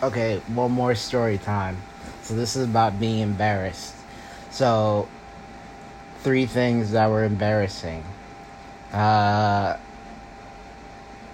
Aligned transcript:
Okay, 0.00 0.40
one 0.54 0.70
more 0.70 0.94
story 0.94 1.38
time. 1.38 1.76
So 2.22 2.34
this 2.34 2.54
is 2.54 2.68
about 2.68 3.00
being 3.00 3.18
embarrassed. 3.18 3.96
So 4.50 5.08
three 6.20 6.46
things 6.46 6.92
that 6.92 7.10
were 7.10 7.24
embarrassing. 7.24 8.04
Uh 8.92 9.76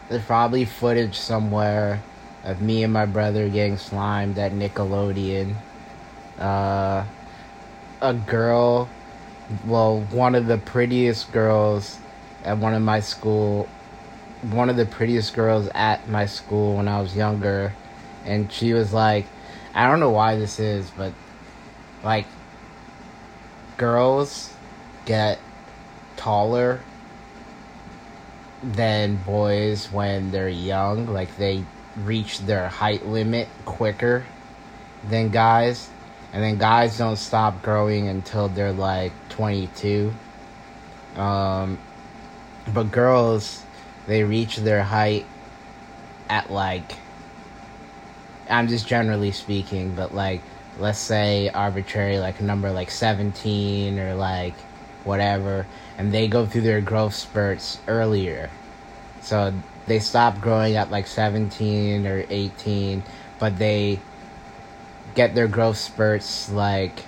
there's 0.08 0.24
probably 0.24 0.64
footage 0.64 1.16
somewhere 1.16 2.02
of 2.42 2.62
me 2.62 2.82
and 2.82 2.92
my 2.92 3.04
brother 3.04 3.48
getting 3.50 3.76
slimed 3.76 4.38
at 4.38 4.52
Nickelodeon. 4.52 5.54
Uh 6.38 7.04
a 8.00 8.14
girl 8.14 8.88
well, 9.66 10.00
one 10.10 10.34
of 10.34 10.46
the 10.46 10.56
prettiest 10.56 11.30
girls 11.32 11.98
at 12.44 12.56
one 12.56 12.72
of 12.72 12.80
my 12.80 13.00
school 13.00 13.68
one 14.40 14.70
of 14.70 14.76
the 14.76 14.86
prettiest 14.86 15.34
girls 15.34 15.68
at 15.74 16.08
my 16.08 16.24
school 16.24 16.76
when 16.76 16.88
I 16.88 17.02
was 17.02 17.14
younger 17.14 17.74
and 18.24 18.50
she 18.52 18.72
was 18.72 18.92
like 18.92 19.26
I 19.74 19.88
don't 19.88 19.98
know 19.98 20.10
why 20.10 20.36
this 20.36 20.60
is, 20.60 20.88
but 20.90 21.12
like 22.04 22.26
girls 23.76 24.52
get 25.04 25.40
taller 26.16 26.80
than 28.62 29.16
boys 29.16 29.90
when 29.90 30.30
they're 30.30 30.48
young, 30.48 31.06
like 31.06 31.36
they 31.36 31.64
reach 31.96 32.38
their 32.40 32.68
height 32.68 33.04
limit 33.04 33.48
quicker 33.64 34.24
than 35.08 35.30
guys. 35.30 35.90
And 36.32 36.42
then 36.42 36.58
guys 36.58 36.98
don't 36.98 37.16
stop 37.16 37.62
growing 37.62 38.08
until 38.08 38.48
they're 38.48 38.72
like 38.72 39.12
22. 39.30 40.12
Um, 41.16 41.78
but 42.72 42.90
girls, 42.90 43.62
they 44.06 44.24
reach 44.24 44.56
their 44.56 44.82
height 44.82 45.26
at 46.28 46.50
like, 46.50 46.92
I'm 48.48 48.68
just 48.68 48.86
generally 48.86 49.32
speaking, 49.32 49.94
but 49.94 50.14
like, 50.14 50.42
let's 50.78 50.98
say 50.98 51.48
arbitrary, 51.48 52.18
like 52.18 52.40
a 52.40 52.44
number 52.44 52.70
like 52.70 52.90
17 52.90 53.98
or 53.98 54.14
like 54.14 54.54
whatever, 55.04 55.66
and 55.98 56.12
they 56.12 56.28
go 56.28 56.46
through 56.46 56.62
their 56.62 56.80
growth 56.80 57.14
spurts 57.14 57.78
earlier. 57.86 58.50
So 59.20 59.54
they 59.86 59.98
stop 59.98 60.40
growing 60.40 60.76
at 60.76 60.90
like 60.90 61.06
17 61.06 62.06
or 62.06 62.24
18, 62.28 63.02
but 63.38 63.58
they 63.58 64.00
get 65.14 65.34
their 65.34 65.48
growth 65.48 65.76
spurts 65.76 66.50
like 66.50 67.00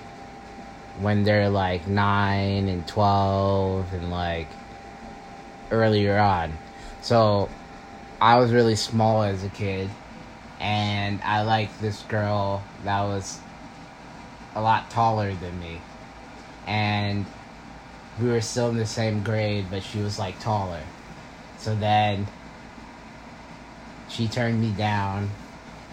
when 0.99 1.23
they're 1.23 1.49
like 1.49 1.87
9 1.87 2.67
and 2.67 2.87
12 2.87 3.93
and 3.93 4.09
like 4.09 4.47
earlier 5.69 6.17
on. 6.17 6.57
So 7.01 7.49
I 8.19 8.39
was 8.39 8.51
really 8.51 8.75
small 8.75 9.23
as 9.23 9.43
a 9.43 9.49
kid 9.49 9.89
and 10.59 11.21
I 11.23 11.41
liked 11.43 11.79
this 11.81 12.01
girl 12.03 12.63
that 12.83 13.01
was 13.03 13.39
a 14.55 14.61
lot 14.61 14.89
taller 14.89 15.33
than 15.33 15.59
me. 15.59 15.79
And 16.65 17.25
we 18.21 18.29
were 18.29 18.41
still 18.41 18.69
in 18.69 18.77
the 18.77 18.85
same 18.85 19.23
grade, 19.23 19.65
but 19.69 19.83
she 19.83 19.99
was 19.99 20.17
like 20.17 20.39
taller. 20.39 20.81
So 21.59 21.75
then 21.75 22.27
she 24.09 24.27
turned 24.27 24.59
me 24.59 24.71
down 24.71 25.29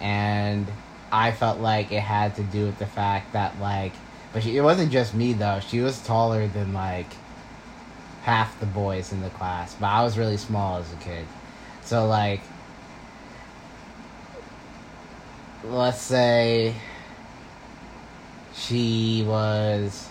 and 0.01 0.67
I 1.13 1.33
felt 1.33 1.61
like 1.61 1.93
it 1.93 2.01
had 2.01 2.35
to 2.37 2.43
do 2.43 2.67
with 2.67 2.79
the 2.79 2.87
fact 2.87 3.33
that 3.33 3.61
like 3.61 3.93
but 4.33 4.43
she, 4.43 4.57
it 4.57 4.63
wasn't 4.63 4.91
just 4.91 5.15
me 5.15 5.33
though. 5.33 5.61
She 5.61 5.81
was 5.81 6.03
taller 6.03 6.49
than 6.49 6.73
like 6.73 7.07
half 8.23 8.59
the 8.59 8.67
boys 8.67 9.13
in 9.13 9.21
the 9.21 9.31
class, 9.31 9.75
but 9.75 9.87
I 9.87 10.03
was 10.03 10.19
really 10.19 10.37
small 10.37 10.79
as 10.79 10.93
a 10.93 10.97
kid. 10.97 11.27
So 11.85 12.09
like 12.09 12.41
let's 15.65 16.01
say 16.01 16.75
she 18.55 19.25
was 19.27 20.09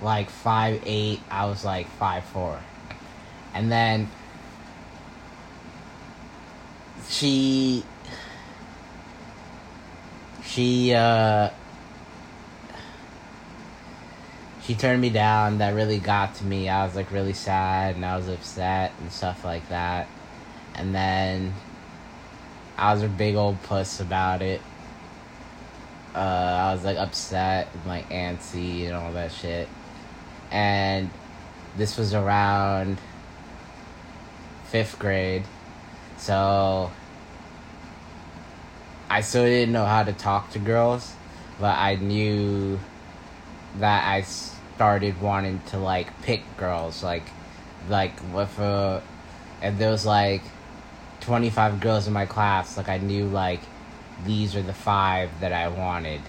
like 0.00 0.30
five 0.30 0.82
eight, 0.86 1.20
I 1.30 1.46
was 1.46 1.64
like 1.64 1.88
five 1.88 2.24
four. 2.24 2.60
And 3.54 3.70
then 3.70 4.08
she 7.08 7.84
she 10.44 10.94
uh 10.94 11.50
she 14.62 14.74
turned 14.74 15.00
me 15.00 15.10
down. 15.10 15.58
That 15.58 15.74
really 15.74 15.98
got 15.98 16.36
to 16.36 16.44
me. 16.44 16.68
I 16.68 16.84
was 16.84 16.94
like 16.94 17.10
really 17.10 17.32
sad 17.32 17.96
and 17.96 18.06
i 18.06 18.16
was 18.16 18.28
upset 18.28 18.92
and 19.00 19.10
stuff 19.10 19.44
like 19.44 19.68
that. 19.68 20.08
And 20.76 20.94
then 20.94 21.52
i 22.80 22.94
was 22.94 23.02
a 23.02 23.08
big 23.08 23.36
old 23.36 23.62
puss 23.62 24.00
about 24.00 24.40
it. 24.42 24.60
Uh 26.14 26.18
i 26.18 26.72
was 26.72 26.82
like 26.82 26.96
upset 26.96 27.68
like 27.86 28.08
antsy 28.08 28.86
and 28.86 28.94
all 28.94 29.12
that 29.12 29.30
shit. 29.30 29.68
And 30.50 31.10
this 31.76 31.96
was 31.96 32.14
around 32.14 32.98
fifth 34.64 34.98
grade. 34.98 35.44
So 36.16 36.90
I 39.10 39.20
still 39.20 39.44
didn't 39.44 39.72
know 39.72 39.84
how 39.84 40.02
to 40.02 40.12
talk 40.12 40.50
to 40.52 40.58
girls, 40.58 41.12
but 41.60 41.76
I 41.76 41.96
knew 41.96 42.80
that 43.78 44.04
I 44.08 44.22
started 44.22 45.20
wanting 45.20 45.60
to 45.68 45.78
like 45.78 46.22
pick 46.22 46.42
girls, 46.56 47.02
like 47.02 47.24
like 47.88 48.12
with 48.32 48.58
a 48.58 49.02
and 49.60 49.78
there 49.78 49.90
was 49.90 50.06
like 50.06 50.42
twenty 51.20 51.50
five 51.50 51.80
girls 51.80 52.06
in 52.06 52.12
my 52.12 52.26
class, 52.26 52.76
like 52.76 52.88
I 52.88 52.98
knew 52.98 53.26
like 53.26 53.60
these 54.24 54.56
are 54.56 54.62
the 54.62 54.74
five 54.74 55.30
that 55.40 55.52
I 55.52 55.68
wanted 55.68 56.20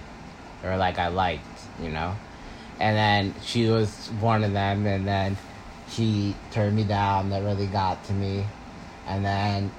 or 0.64 0.78
like 0.78 1.00
I 1.00 1.08
liked, 1.08 1.46
you 1.82 1.90
know? 1.90 2.16
And 2.80 2.96
then 2.96 3.36
she 3.44 3.68
was 3.68 4.08
one 4.20 4.44
of 4.44 4.54
them 4.54 4.86
and 4.86 5.08
then 5.08 5.38
she 5.90 6.36
turned 6.52 6.76
me 6.76 6.84
down 6.84 7.30
that 7.30 7.44
really 7.44 7.68
got 7.68 8.04
to 8.06 8.14
me. 8.14 8.46
And 9.08 9.26
then 9.26 9.72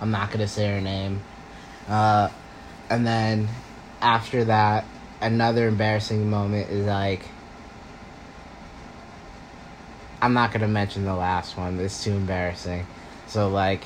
I'm 0.00 0.10
not 0.10 0.30
gonna 0.30 0.48
say 0.48 0.68
her 0.68 0.80
name. 0.80 1.22
Uh, 1.88 2.28
and 2.90 3.06
then 3.06 3.48
after 4.00 4.44
that, 4.44 4.84
another 5.20 5.68
embarrassing 5.68 6.28
moment 6.28 6.70
is 6.70 6.86
like 6.86 7.22
I'm 10.24 10.32
not 10.32 10.52
gonna 10.52 10.68
mention 10.68 11.04
the 11.04 11.14
last 11.14 11.58
one. 11.58 11.78
It's 11.78 12.02
too 12.02 12.12
embarrassing. 12.12 12.86
So 13.26 13.50
like, 13.50 13.82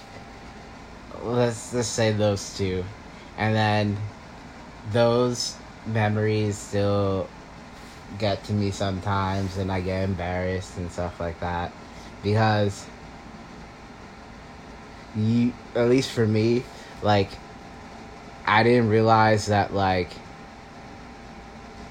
let's 1.21 1.73
just 1.73 1.95
say 1.95 2.13
those 2.13 2.57
two, 2.57 2.85
and 3.37 3.57
then 3.57 3.97
those 4.93 5.57
memories 5.85 6.57
still 6.57 7.29
get 8.21 8.45
to 8.45 8.53
me 8.53 8.71
sometimes, 8.71 9.57
and 9.57 9.73
I 9.73 9.81
get 9.81 10.05
embarrassed 10.05 10.77
and 10.77 10.93
stuff 10.93 11.19
like 11.19 11.41
that 11.41 11.73
because 12.23 12.87
you 15.17 15.53
at 15.75 15.89
least 15.89 16.13
for 16.13 16.27
me 16.27 16.63
like 17.03 17.31
i 18.47 18.63
didn't 18.63 18.89
realize 18.89 19.47
that 19.47 19.73
like 19.73 20.11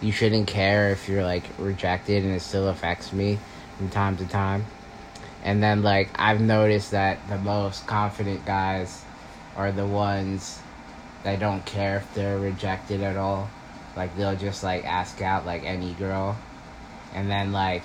you 0.02 0.12
shouldn't 0.12 0.48
care 0.48 0.92
if 0.92 1.10
you're 1.10 1.24
like 1.24 1.44
rejected 1.58 2.24
and 2.24 2.36
it 2.36 2.42
still 2.42 2.68
affects 2.68 3.12
me 3.12 3.40
from 3.78 3.90
time 3.90 4.18
to 4.18 4.26
time 4.26 4.66
and 5.44 5.62
then 5.62 5.84
like 5.84 6.10
i've 6.16 6.42
noticed 6.42 6.92
that 6.92 7.18
the 7.30 7.38
most 7.38 7.86
confident 7.88 8.44
guys 8.46 9.04
are 9.56 9.72
the 9.72 9.86
ones 9.86 10.60
that 11.24 11.40
don't 11.40 11.66
care 11.66 11.98
if 11.98 12.14
they're 12.14 12.40
rejected 12.40 13.02
at 13.02 13.16
all 13.18 13.50
like 13.96 14.16
they'll 14.18 14.36
just 14.36 14.64
like 14.64 14.86
ask 14.86 15.22
out 15.22 15.46
like 15.46 15.64
any 15.64 15.94
girl 15.94 16.36
and 17.14 17.30
then 17.30 17.52
like 17.52 17.82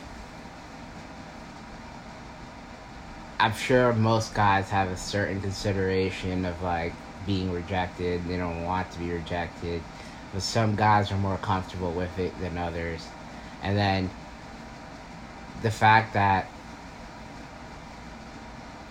I'm 3.43 3.55
sure 3.55 3.93
most 3.93 4.35
guys 4.35 4.71
have 4.71 4.89
a 4.89 4.97
certain 4.97 5.41
consideration 5.41 6.45
of 6.45 6.63
like 6.63 6.93
being 7.27 7.51
rejected. 7.51 8.25
They 8.29 8.37
don't 8.37 8.63
want 8.63 8.89
to 8.93 9.01
be 9.01 9.11
rejected. 9.11 9.83
But 10.33 10.43
some 10.43 10.77
guys 10.77 11.11
are 11.11 11.19
more 11.19 11.39
comfortable 11.39 11.91
with 11.91 12.21
it 12.21 12.39
than 12.39 12.57
others. 12.57 13.05
And 13.61 13.77
then 13.77 14.11
the 15.63 15.71
fact 15.71 16.15
that 16.15 16.49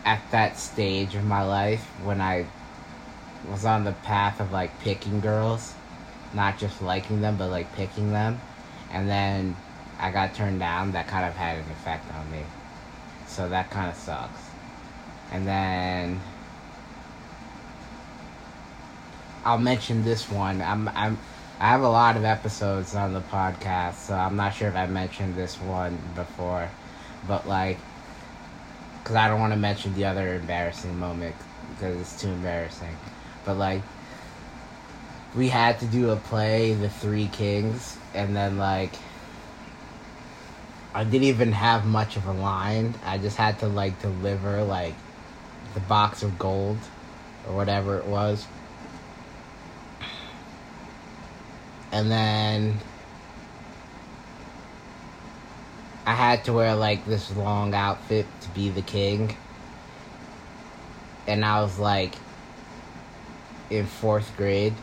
at 0.06 0.22
that 0.32 0.58
stage 0.58 1.16
of 1.16 1.24
my 1.24 1.44
life 1.44 1.84
when 2.04 2.20
I 2.20 2.48
was 3.50 3.66
on 3.66 3.84
the 3.84 3.92
path 3.92 4.40
of 4.40 4.52
like 4.52 4.78
picking 4.80 5.20
girls, 5.20 5.74
not 6.34 6.58
just 6.58 6.82
liking 6.82 7.22
them, 7.22 7.38
but 7.38 7.50
like 7.50 7.74
picking 7.76 8.12
them, 8.12 8.40
and 8.92 9.10
then 9.10 9.56
I 10.00 10.12
got 10.12 10.34
turned 10.34 10.60
down, 10.60 10.94
that 10.94 11.08
kind 11.08 11.26
of 11.26 11.36
had 11.36 11.58
an 11.58 11.70
effect 11.72 12.12
on 12.14 12.32
me. 12.32 12.44
So 13.28 13.50
that 13.50 13.70
kind 13.70 13.90
of 13.90 13.96
sucks. 13.96 14.42
And 15.32 15.48
then 15.48 16.20
I'll 19.46 19.58
mention 19.58 20.04
this 20.04 20.30
one. 20.30 20.62
I'm 20.62 20.90
I'm 20.90 21.18
I 21.62 21.66
have 21.66 21.84
a 21.84 21.90
lot 21.90 22.18
of 22.18 22.26
episodes 22.26 22.96
on 22.96 23.14
the 23.14 23.22
podcast, 23.22 23.94
so 23.94 24.16
I'm 24.16 24.36
not 24.36 24.56
sure 24.56 24.68
if 24.68 24.76
I 24.76 24.88
mentioned 24.88 25.36
this 25.36 25.62
one 25.62 26.00
before, 26.16 26.72
but 27.28 27.48
like 27.48 27.78
cuz 29.04 29.16
I 29.16 29.28
don't 29.28 29.40
want 29.40 29.54
to 29.54 29.60
mention 29.60 29.94
the 29.94 30.06
other 30.06 30.34
embarrassing 30.34 30.98
moment 30.98 31.36
because 31.70 32.02
it's 32.02 32.20
too 32.20 32.30
embarrassing. 32.30 32.98
But 33.46 33.58
like, 33.58 33.84
we 35.36 35.50
had 35.50 35.80
to 35.82 35.86
do 35.86 36.10
a 36.10 36.16
play, 36.16 36.74
The 36.74 36.90
Three 36.90 37.28
Kings, 37.28 37.96
and 38.16 38.36
then 38.36 38.58
like, 38.58 38.94
I 40.96 41.04
didn't 41.04 41.26
even 41.28 41.52
have 41.52 41.86
much 41.86 42.18
of 42.18 42.26
a 42.26 42.34
line. 42.34 42.96
I 43.06 43.20
just 43.20 43.38
had 43.38 43.60
to 43.60 43.68
like 43.68 44.02
deliver 44.02 44.64
like 44.64 44.96
the 45.76 45.80
box 45.80 46.24
of 46.24 46.40
gold 46.40 46.80
or 47.48 47.56
whatever 47.56 48.00
it 48.00 48.08
was. 48.08 48.48
And 51.92 52.10
then 52.10 52.80
I 56.06 56.14
had 56.14 56.46
to 56.46 56.54
wear 56.54 56.76
like 56.76 57.06
this 57.06 57.36
long 57.36 57.74
outfit 57.74 58.26
to 58.42 58.50
be 58.50 58.70
the 58.70 58.82
king. 58.82 59.36
And 61.28 61.46
I 61.46 61.62
was 61.62 61.78
like 61.78 62.16
in 63.70 63.86
fourth 63.86 64.36
grade. 64.38 64.74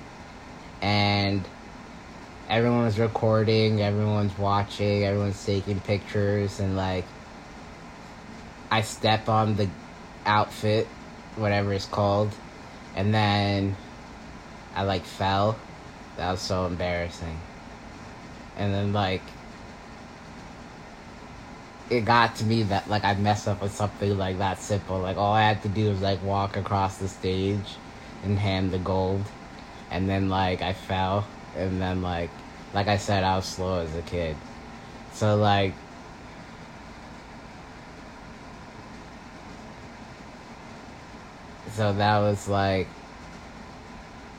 And 0.81 1.45
everyone 2.49 2.85
was 2.85 2.99
recording, 2.99 3.83
everyone's 3.83 4.37
watching, 4.39 5.05
everyone's 5.05 5.45
taking 5.45 5.81
pictures, 5.81 6.61
and 6.61 6.77
like 6.77 7.05
I 8.71 8.83
step 8.83 9.29
on 9.29 9.57
the 9.57 9.69
outfit, 10.25 10.87
whatever 11.37 11.73
it's 11.73 11.87
called, 11.87 12.33
and 12.95 13.13
then 13.13 13.77
I 14.75 14.85
like 14.85 15.05
fell. 15.05 15.59
That 16.19 16.33
was 16.33 16.41
so 16.41 16.67
embarrassing. 16.67 17.39
And 18.57 18.75
then 18.75 18.93
like 18.93 19.23
it 21.91 22.05
got 22.05 22.35
to 22.37 22.45
me 22.45 22.65
that 22.65 22.91
like 22.91 23.05
I 23.05 23.15
messed 23.15 23.47
up 23.47 23.63
with 23.63 23.73
something 23.73 24.19
like 24.19 24.39
that 24.39 24.59
simple. 24.59 24.99
Like 24.99 25.17
all 25.17 25.33
I 25.33 25.43
had 25.43 25.63
to 25.63 25.69
do 25.69 25.89
was 25.91 26.03
like 26.03 26.21
walk 26.25 26.57
across 26.57 26.99
the 26.99 27.07
stage 27.07 27.77
and 28.25 28.37
hand 28.37 28.73
the 28.73 28.79
gold. 28.79 29.23
And 29.93 30.09
then 30.09 30.29
like 30.29 30.61
I 30.61 30.73
fell 30.73 31.25
and 31.57 31.81
then 31.81 32.03
like 32.03 32.31
like 32.75 32.89
I 32.89 32.97
said 32.97 33.23
I 33.23 33.37
was 33.37 33.47
slow 33.47 33.79
as 33.81 33.95
a 33.95 34.03
kid. 34.03 34.37
So 35.13 35.37
like 35.37 35.73
So 41.77 41.93
that 41.93 42.19
was 42.19 42.49
like 42.49 42.89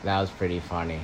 that 0.03 0.19
was 0.19 0.29
pretty 0.29 0.59
funny. 0.59 0.99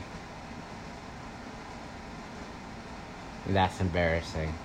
That's 3.47 3.79
embarrassing. 3.79 4.64